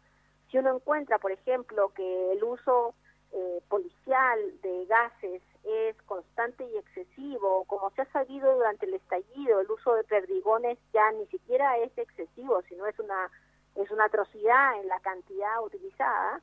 Si 0.49 0.57
uno 0.57 0.75
encuentra, 0.75 1.19
por 1.19 1.31
ejemplo, 1.31 1.89
que 1.89 2.31
el 2.31 2.43
uso 2.43 2.93
eh, 3.33 3.61
policial 3.67 4.39
de 4.61 4.85
gases 4.85 5.41
es 5.63 6.01
constante 6.03 6.63
y 6.65 6.77
excesivo, 6.77 7.65
como 7.65 7.89
se 7.91 8.03
ha 8.03 8.11
sabido 8.11 8.55
durante 8.55 8.85
el 8.85 8.93
estallido, 8.93 9.59
el 9.59 9.69
uso 9.69 9.93
de 9.95 10.03
perdigones 10.05 10.77
ya 10.93 11.11
ni 11.11 11.25
siquiera 11.27 11.77
es 11.79 11.95
excesivo, 11.97 12.61
sino 12.69 12.85
es 12.87 12.97
una 12.99 13.29
es 13.75 13.91
una 13.91 14.05
atrocidad 14.05 14.79
en 14.79 14.87
la 14.87 14.99
cantidad 15.01 15.61
utilizada. 15.63 16.41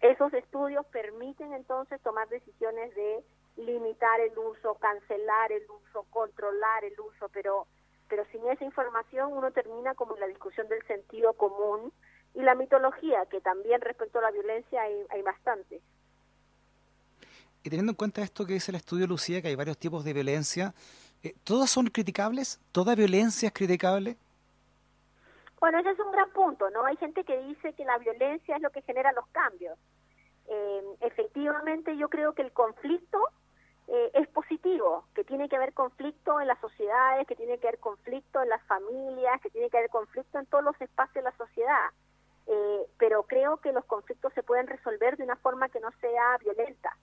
Esos 0.00 0.32
estudios 0.34 0.84
permiten 0.86 1.52
entonces 1.52 2.00
tomar 2.00 2.28
decisiones 2.28 2.92
de 2.96 3.22
limitar 3.56 4.20
el 4.20 4.36
uso, 4.36 4.74
cancelar 4.80 5.52
el 5.52 5.62
uso, 5.70 6.04
controlar 6.10 6.84
el 6.84 6.98
uso, 6.98 7.28
pero 7.28 7.66
pero 8.08 8.24
sin 8.32 8.46
esa 8.48 8.64
información 8.64 9.32
uno 9.32 9.52
termina 9.52 9.94
como 9.94 10.14
en 10.14 10.20
la 10.20 10.26
discusión 10.26 10.68
del 10.68 10.82
sentido 10.86 11.34
común 11.34 11.92
y 12.34 12.42
la 12.42 12.54
mitología, 12.54 13.26
que 13.26 13.40
también 13.40 13.80
respecto 13.80 14.18
a 14.18 14.22
la 14.22 14.30
violencia 14.30 14.82
hay, 14.82 14.94
hay 15.10 15.22
bastante. 15.22 15.80
Y 17.62 17.70
teniendo 17.70 17.92
en 17.92 17.96
cuenta 17.96 18.22
esto 18.22 18.44
que 18.44 18.54
dice 18.54 18.72
el 18.72 18.76
estudio 18.76 19.06
Lucía, 19.06 19.40
que 19.40 19.48
hay 19.48 19.54
varios 19.54 19.78
tipos 19.78 20.04
de 20.04 20.12
violencia, 20.12 20.74
eh, 21.22 21.34
¿todas 21.44 21.70
son 21.70 21.86
criticables? 21.86 22.60
¿Toda 22.72 22.94
violencia 22.94 23.46
es 23.46 23.52
criticable? 23.52 24.16
Bueno, 25.60 25.78
ese 25.78 25.90
es 25.90 25.98
un 26.00 26.10
gran 26.10 26.28
punto, 26.30 26.68
¿no? 26.70 26.84
Hay 26.84 26.96
gente 26.96 27.22
que 27.22 27.40
dice 27.42 27.72
que 27.74 27.84
la 27.84 27.98
violencia 27.98 28.56
es 28.56 28.62
lo 28.62 28.70
que 28.70 28.82
genera 28.82 29.12
los 29.12 29.26
cambios. 29.28 29.78
Eh, 30.48 30.82
efectivamente, 31.02 31.96
yo 31.96 32.08
creo 32.08 32.34
que 32.34 32.42
el 32.42 32.50
conflicto 32.50 33.18
eh, 33.86 34.10
es 34.14 34.26
positivo, 34.28 35.04
que 35.14 35.22
tiene 35.22 35.48
que 35.48 35.54
haber 35.54 35.72
conflicto 35.72 36.40
en 36.40 36.48
las 36.48 36.58
sociedades, 36.60 37.28
que 37.28 37.36
tiene 37.36 37.58
que 37.58 37.68
haber 37.68 37.78
conflicto 37.78 38.42
en 38.42 38.48
las 38.48 38.62
familias, 38.64 39.40
que 39.40 39.50
tiene 39.50 39.70
que 39.70 39.78
haber 39.78 39.90
conflicto 39.90 40.40
en 40.40 40.46
todos 40.46 40.64
los 40.64 40.80
espacios 40.80 41.14
de 41.14 41.30
la 41.30 41.36
sociedad. 41.36 41.90
Pero 42.98 43.24
creo 43.24 43.56
que 43.58 43.72
los 43.72 43.84
conflictos 43.84 44.32
se 44.34 44.42
pueden 44.42 44.66
resolver 44.66 45.16
de 45.16 45.24
una 45.24 45.36
forma 45.36 45.68
que 45.68 45.80
no 45.80 45.90
sea 46.00 46.38
violenta. 46.38 46.96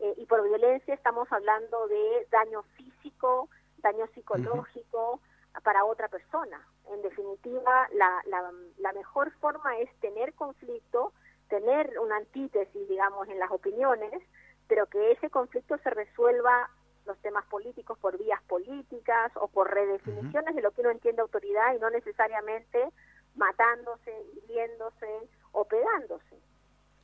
Eh, 0.00 0.14
y 0.16 0.26
por 0.26 0.42
violencia 0.46 0.94
estamos 0.94 1.30
hablando 1.32 1.88
de 1.88 2.26
daño 2.30 2.62
físico, 2.76 3.48
daño 3.78 4.06
psicológico 4.14 5.20
para 5.62 5.84
otra 5.84 6.08
persona. 6.08 6.64
En 6.92 7.02
definitiva, 7.02 7.88
la, 7.92 8.22
la, 8.26 8.52
la 8.78 8.92
mejor 8.92 9.32
forma 9.40 9.78
es 9.78 9.90
tener 10.00 10.34
conflicto, 10.34 11.12
tener 11.48 11.98
una 11.98 12.16
antítesis, 12.16 12.88
digamos, 12.88 13.28
en 13.28 13.38
las 13.38 13.50
opiniones, 13.50 14.22
pero 14.68 14.86
que 14.86 15.12
ese 15.12 15.30
conflicto 15.30 15.78
se 15.78 15.90
resuelva 15.90 16.70
los 17.06 17.18
temas 17.18 17.44
políticos 17.46 17.98
por 17.98 18.18
vías 18.18 18.40
políticas 18.42 19.32
o 19.36 19.48
por 19.48 19.72
redefiniciones 19.72 20.54
de 20.54 20.62
lo 20.62 20.70
que 20.70 20.82
uno 20.82 20.90
entiende 20.90 21.22
autoridad 21.22 21.74
y 21.74 21.78
no 21.78 21.90
necesariamente 21.90 22.90
matándose, 23.38 24.12
hiriéndose 24.44 25.28
o 25.52 25.64
pegándose. 25.64 26.36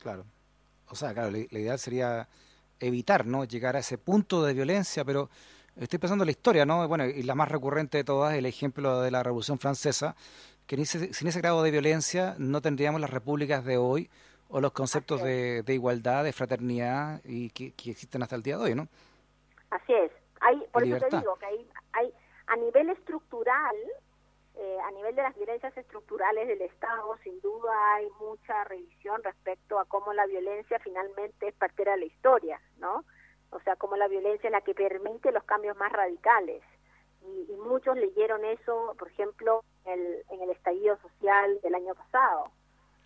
Claro. 0.00 0.24
O 0.90 0.94
sea, 0.94 1.14
claro, 1.14 1.30
la 1.30 1.38
ideal 1.38 1.78
sería 1.78 2.28
evitar 2.80 3.26
no 3.26 3.44
llegar 3.44 3.76
a 3.76 3.78
ese 3.78 3.96
punto 3.96 4.44
de 4.44 4.52
violencia, 4.52 5.04
pero 5.04 5.30
estoy 5.76 5.98
pensando 5.98 6.24
en 6.24 6.26
la 6.26 6.32
historia, 6.32 6.66
¿no? 6.66 6.86
Bueno, 6.86 7.06
y 7.06 7.22
la 7.22 7.34
más 7.34 7.48
recurrente 7.48 7.98
de 7.98 8.04
todas, 8.04 8.34
el 8.34 8.46
ejemplo 8.46 9.00
de 9.00 9.10
la 9.10 9.22
Revolución 9.22 9.58
Francesa, 9.58 10.14
que 10.66 10.84
sin 10.84 11.28
ese 11.28 11.40
grado 11.40 11.62
de 11.62 11.70
violencia 11.70 12.34
no 12.38 12.60
tendríamos 12.60 13.00
las 13.00 13.10
repúblicas 13.10 13.64
de 13.64 13.76
hoy 13.76 14.10
o 14.48 14.60
los 14.60 14.72
conceptos 14.72 15.22
de, 15.22 15.64
igualdad, 15.68 16.24
de 16.24 16.32
fraternidad 16.32 17.20
y 17.24 17.50
que, 17.50 17.72
existen 17.90 18.22
hasta 18.22 18.36
el 18.36 18.42
día 18.42 18.56
de 18.58 18.64
hoy, 18.64 18.74
¿no? 18.74 18.88
Así 19.70 19.92
es. 19.92 20.12
Hay, 20.40 20.62
por 20.72 20.84
eso 20.84 21.06
te 21.08 21.18
digo 21.18 21.36
que 21.36 21.46
hay, 21.46 21.68
hay 21.92 22.14
a 22.46 22.56
nivel 22.56 22.90
estructural 22.90 23.74
eh, 24.56 24.78
a 24.84 24.90
nivel 24.92 25.16
de 25.16 25.22
las 25.22 25.34
violencias 25.34 25.76
estructurales 25.76 26.46
del 26.46 26.62
Estado, 26.62 27.16
sin 27.24 27.40
duda 27.40 27.72
hay 27.94 28.08
mucha 28.20 28.62
revisión 28.64 29.22
respecto 29.24 29.80
a 29.80 29.84
cómo 29.84 30.12
la 30.12 30.26
violencia 30.26 30.78
finalmente 30.78 31.48
es 31.48 31.54
parte 31.54 31.84
de 31.84 31.96
la 31.96 32.04
historia, 32.04 32.60
¿no? 32.78 33.04
O 33.50 33.60
sea, 33.60 33.74
cómo 33.76 33.96
la 33.96 34.06
violencia 34.06 34.46
es 34.46 34.52
la 34.52 34.60
que 34.60 34.74
permite 34.74 35.32
los 35.32 35.44
cambios 35.44 35.76
más 35.76 35.92
radicales. 35.92 36.62
Y, 37.22 37.56
muchos 37.56 37.96
leyeron 37.96 38.44
eso, 38.44 38.94
por 38.98 39.08
ejemplo, 39.08 39.64
el, 39.86 40.22
en 40.30 40.42
el 40.42 40.50
estallido 40.50 40.98
social 40.98 41.58
del 41.62 41.74
año 41.74 41.94
pasado. 41.94 42.50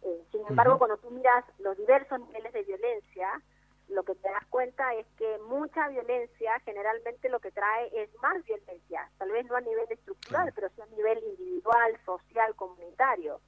Eh, 0.03 0.25
sin 0.33 0.45
embargo, 0.49 0.79
cuando 0.79 0.97
tú 0.99 1.11
miras 1.11 1.45
los 1.59 1.77
diversos 1.77 2.19
niveles 2.21 2.53
de 2.53 2.63
violencia, 2.65 3.41
lo 3.89 4.03
que 4.03 4.15
te 4.15 4.29
das 4.29 4.47
cuenta 4.51 4.95
es 4.95 5.07
que 5.17 5.39
mucha 5.49 5.89
violencia 5.89 6.59
generalmente 6.61 7.29
lo 7.29 7.41
que 7.41 7.51
trae 7.51 7.91
es 8.03 8.15
más 8.23 8.45
violencia, 8.45 9.11
tal 9.19 9.31
vez 9.31 9.47
no 9.47 9.57
a 9.57 9.61
nivel 9.61 9.87
estructural, 9.91 10.53
pero 10.55 10.69
sí 10.71 10.81
a 10.81 10.87
nivel 10.87 11.23
individual, 11.25 11.99
social, 12.05 12.55
comunitario. 12.55 13.41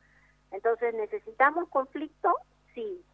Entonces, 0.50 0.94
¿necesitamos 0.94 1.68
conflicto? 1.68 2.34
Sí. 2.74 3.04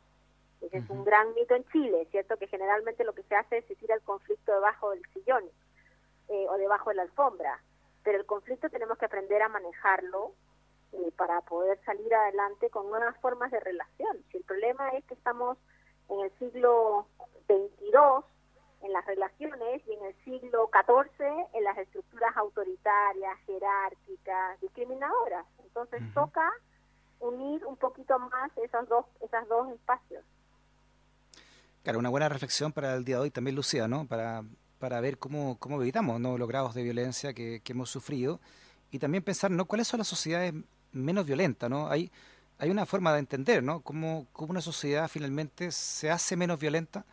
Ese 0.61 0.79
es 0.79 0.89
un 0.89 1.05
gran 1.05 1.35
mito 1.35 1.55
en 1.55 1.65
Chile, 1.69 2.07
¿cierto? 2.11 2.37
Que 2.39 2.47
generalmente 2.47 3.05
lo 3.05 3.15
que 3.15 3.23
se 3.25 3.35
hace 3.35 3.59
es 3.59 3.67
se 3.67 3.77
tira 3.77 3.95
el 3.95 4.03
conflicto 4.03 4.53
debajo 4.53 4.91
del 4.91 5.03
sillón 5.13 5.45
eh, 6.29 6.47
o 6.49 6.57
debajo 6.57 6.91
de 6.91 6.97
la 6.97 7.03
alfombra. 7.03 7.61
Pero 8.03 8.19
el 8.19 8.27
conflicto 8.27 8.71
tenemos 8.71 8.97
que 8.97 9.05
aprender 9.05 9.43
a 9.43 9.49
manejarlo 9.49 10.33
eh, 10.93 11.13
para 11.17 11.41
poder 11.43 11.79
salir 11.85 12.15
adelante 12.15 12.71
con 12.71 12.89
nuevas 12.89 13.17
formas 13.19 13.51
de 13.51 13.61
relación. 13.61 14.25
Si 14.31 14.39
el 14.39 14.45
problema 14.45 14.89
es 14.91 15.05
que 15.05 15.15
estamos 15.15 15.59
en 16.09 16.21
el 16.21 16.31
siglo 16.39 17.07
XXII 17.97 18.25
en 18.83 18.93
las 18.93 19.05
relaciones 19.07 19.83
y 19.87 19.93
en 19.93 20.05
el 20.05 20.15
siglo 20.25 20.71
XIV 20.73 21.27
en 21.55 21.65
las 21.65 21.79
estructuras 21.79 22.37
autoritarias, 22.37 23.39
jerárquicas, 23.47 24.61
discriminadoras. 24.61 25.47
Entonces 25.65 26.03
toca 26.15 26.53
unir 27.21 27.65
un 27.65 27.77
poquito 27.77 28.19
más 28.19 28.51
esos 28.57 28.89
dos, 28.89 29.07
esos 29.21 29.49
dos 29.49 29.69
espacios. 29.73 30.25
Claro, 31.83 31.99
una 31.99 32.11
buena 32.11 32.29
reflexión 32.29 32.73
para 32.73 32.95
el 32.95 33.05
día 33.05 33.17
de 33.17 33.23
hoy 33.23 33.31
también, 33.31 33.57
Lucía, 33.57 33.89
¿no? 33.89 34.07
Para, 34.07 34.43
para 34.79 35.01
ver 35.01 35.19
cómo, 35.19 35.57
cómo 35.59 35.81
evitamos 35.81 36.21
¿no? 36.21 36.37
los 36.37 36.49
grados 36.49 36.75
de 36.75 36.83
violencia 36.83 37.33
que, 37.33 37.61
que 37.63 37.73
hemos 37.73 37.91
sufrido 37.91 38.41
y 38.91 38.99
también 38.99 39.23
pensar, 39.23 39.51
¿no? 39.51 39.65
¿Cuáles 39.65 39.89
son 39.89 39.99
las 39.99 40.09
sociedades 40.09 40.53
menos 40.93 41.27
violentas, 41.27 41.71
¿no? 41.71 41.89
Hay 41.89 42.11
hay 42.59 42.71
una 42.71 42.87
forma 42.87 43.13
de 43.13 43.19
entender, 43.19 43.63
¿no? 43.63 43.81
Cómo, 43.81 44.27
cómo 44.33 44.53
una 44.53 44.61
sociedad 44.61 45.09
finalmente 45.09 45.71
se 45.71 46.11
hace 46.11 46.37
menos 46.37 46.59
violenta. 46.59 47.05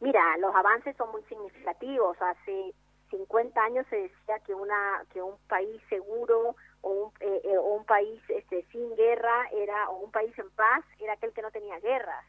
Mira, 0.00 0.36
los 0.38 0.54
avances 0.54 0.96
son 0.96 1.10
muy 1.10 1.22
significativos. 1.24 2.16
Hace 2.20 2.74
50 3.10 3.60
años 3.60 3.86
se 3.90 3.96
decía 3.96 4.38
que 4.46 4.54
una 4.54 5.04
que 5.12 5.22
un 5.22 5.36
país 5.48 5.80
seguro 5.88 6.54
o 6.82 6.90
un, 6.90 7.12
eh, 7.20 7.40
eh, 7.44 7.58
un 7.58 7.84
país 7.84 8.22
este, 8.28 8.64
sin 8.70 8.94
guerra 8.96 9.48
era 9.52 9.88
o 9.90 9.98
un 9.98 10.12
país 10.12 10.36
en 10.38 10.50
paz 10.50 10.84
era 11.00 11.14
aquel 11.14 11.32
que 11.32 11.42
no 11.42 11.50
tenía 11.50 11.80
guerras. 11.80 12.24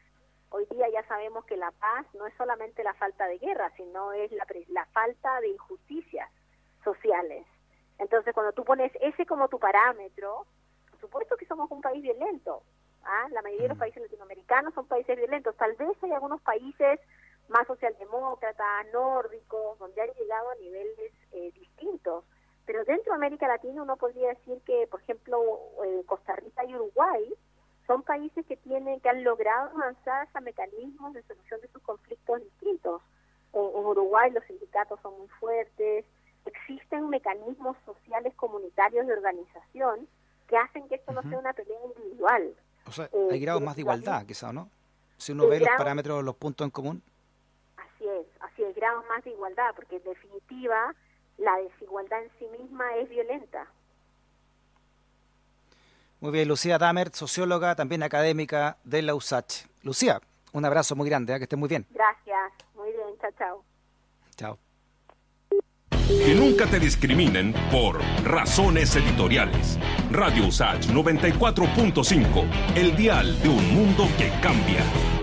Hoy 0.50 0.66
día 0.70 0.88
ya 0.88 1.06
sabemos 1.06 1.44
que 1.44 1.56
la 1.56 1.70
paz 1.70 2.06
no 2.14 2.26
es 2.26 2.34
solamente 2.34 2.82
la 2.82 2.94
falta 2.94 3.26
de 3.28 3.38
guerra, 3.38 3.70
sino 3.76 4.12
es 4.12 4.32
la, 4.32 4.44
la 4.68 4.84
falta 4.86 5.40
de 5.40 5.48
injusticias 5.50 6.28
sociales. 6.82 7.46
Entonces, 7.98 8.34
cuando 8.34 8.52
tú 8.52 8.64
pones 8.64 8.90
ese 9.00 9.26
como 9.26 9.48
tu 9.48 9.60
parámetro, 9.60 10.46
por 10.90 11.00
supuesto 11.00 11.36
que 11.36 11.46
somos 11.46 11.70
un 11.70 11.80
país 11.80 12.02
violento. 12.02 12.62
¿ah? 13.04 13.28
La 13.30 13.42
mayoría 13.42 13.64
de 13.64 13.68
los 13.68 13.76
mm. 13.76 13.80
países 13.80 14.02
latinoamericanos 14.02 14.74
son 14.74 14.86
países 14.86 15.16
violentos. 15.16 15.56
Tal 15.56 15.74
vez 15.74 15.96
hay 16.02 16.12
algunos 16.12 16.40
países 16.40 16.98
más 17.50 17.66
socialdemócratas, 17.66 18.86
nórdicos, 18.92 19.78
donde 19.78 20.00
han 20.00 20.10
llegado 20.18 20.50
a 20.50 20.54
niveles 20.56 21.12
eh, 21.32 21.52
distintos. 21.52 22.24
Pero 22.64 22.84
dentro 22.84 23.12
de 23.12 23.16
América 23.16 23.48
Latina 23.48 23.82
uno 23.82 23.96
podría 23.96 24.28
decir 24.28 24.60
que, 24.64 24.86
por 24.90 25.00
ejemplo, 25.02 25.42
eh, 25.84 26.02
Costa 26.06 26.36
Rica 26.36 26.64
y 26.64 26.74
Uruguay 26.74 27.34
son 27.86 28.02
países 28.04 28.46
que 28.46 28.56
tienen 28.56 29.00
que 29.00 29.08
han 29.08 29.24
logrado 29.24 29.70
avanzar 29.70 30.28
a 30.32 30.40
mecanismos 30.40 31.12
de 31.12 31.22
solución 31.24 31.60
de 31.60 31.68
sus 31.68 31.82
conflictos 31.82 32.40
distintos. 32.40 33.02
En, 33.52 33.60
Uruguay 33.60 34.30
los 34.30 34.44
sindicatos 34.44 35.00
son 35.02 35.18
muy 35.18 35.28
fuertes, 35.40 36.04
existen 36.46 37.08
mecanismos 37.08 37.76
sociales 37.84 38.32
comunitarios 38.36 39.06
de 39.08 39.12
organización 39.12 40.06
que 40.46 40.56
hacen 40.56 40.88
que 40.88 40.94
esto 40.96 41.12
no 41.12 41.22
sea 41.22 41.38
una 41.38 41.52
pelea 41.52 41.78
individual. 41.84 42.54
O 42.86 42.92
sea, 42.92 43.10
hay 43.12 43.36
eh, 43.36 43.40
grados 43.40 43.62
más 43.62 43.74
de 43.74 43.82
igualdad, 43.82 44.24
quizá, 44.24 44.52
¿no? 44.52 44.70
Si 45.16 45.32
uno 45.32 45.48
ve 45.48 45.58
los 45.58 45.68
parámetros, 45.76 46.22
los 46.22 46.36
puntos 46.36 46.64
en 46.64 46.70
común. 46.70 47.02
Es, 48.62 48.74
grados 48.74 49.04
más 49.08 49.24
de 49.24 49.30
igualdad, 49.30 49.70
porque 49.74 49.96
en 49.96 50.04
definitiva 50.04 50.94
la 51.38 51.56
desigualdad 51.56 52.22
en 52.22 52.30
sí 52.38 52.46
misma 52.58 52.96
es 52.96 53.08
violenta. 53.08 53.66
Muy 56.20 56.32
bien, 56.32 56.48
Lucía 56.48 56.76
Damer, 56.76 57.10
socióloga, 57.12 57.74
también 57.74 58.02
académica 58.02 58.76
de 58.84 59.00
la 59.00 59.14
USACH. 59.14 59.64
Lucía, 59.82 60.20
un 60.52 60.64
abrazo 60.64 60.94
muy 60.94 61.08
grande, 61.08 61.34
¿eh? 61.34 61.38
que 61.38 61.44
esté 61.44 61.56
muy 61.56 61.68
bien. 61.68 61.86
Gracias, 61.90 62.52
muy 62.74 62.92
bien, 62.92 63.08
chao, 63.20 63.30
chao. 63.38 63.64
Chao. 64.36 64.58
Que 65.90 66.34
nunca 66.34 66.66
te 66.66 66.78
discriminen 66.78 67.54
por 67.70 68.00
razones 68.24 68.94
editoriales. 68.96 69.78
Radio 70.10 70.48
USACH 70.48 70.88
94.5, 70.88 72.76
el 72.76 72.96
dial 72.96 73.40
de 73.42 73.48
un 73.48 73.74
mundo 73.74 74.06
que 74.18 74.28
cambia. 74.42 75.19